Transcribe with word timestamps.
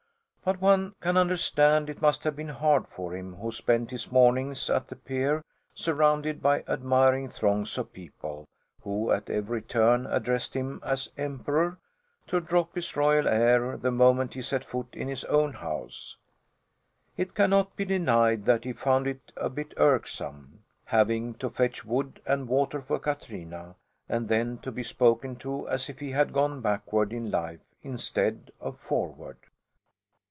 But 0.43 0.59
one 0.59 0.95
can 1.01 1.17
understand 1.17 1.87
it 1.87 2.01
must 2.01 2.23
have 2.23 2.35
been 2.35 2.49
hard 2.49 2.87
for 2.87 3.15
him 3.15 3.35
who 3.35 3.51
spent 3.51 3.91
his 3.91 4.11
mornings 4.11 4.71
at 4.71 4.87
the 4.87 4.95
pier, 4.95 5.43
surrounded 5.75 6.41
by 6.41 6.63
admiring 6.67 7.29
throngs 7.29 7.77
of 7.77 7.93
people, 7.93 8.47
who 8.81 9.11
at 9.11 9.29
every 9.29 9.61
turn 9.61 10.07
addressed 10.07 10.55
him 10.55 10.79
as 10.83 11.11
"Emperor," 11.15 11.77
to 12.25 12.39
drop 12.39 12.73
his 12.73 12.95
royal 12.95 13.27
air 13.27 13.77
the 13.77 13.91
moment 13.91 14.33
he 14.33 14.41
set 14.41 14.65
foot 14.65 14.87
in 14.93 15.07
his 15.09 15.23
own 15.25 15.53
house. 15.53 16.17
It 17.17 17.35
cannot 17.35 17.75
be 17.75 17.85
denied 17.85 18.45
that 18.45 18.63
he 18.63 18.73
found 18.73 19.05
it 19.05 19.31
a 19.37 19.47
bit 19.47 19.75
irksome 19.77 20.63
having 20.85 21.35
to 21.35 21.51
fetch 21.51 21.85
wood 21.85 22.19
and 22.25 22.47
water 22.47 22.81
for 22.81 22.97
Katrina 22.97 23.75
and 24.09 24.27
then 24.27 24.57
to 24.63 24.71
be 24.71 24.81
spoken 24.81 25.35
to 25.35 25.67
as 25.67 25.87
if 25.87 25.99
he 25.99 26.09
had 26.09 26.33
gone 26.33 26.61
backward 26.61 27.13
in 27.13 27.29
life 27.29 27.61
instead 27.83 28.49
of 28.59 28.79
forward. 28.79 29.37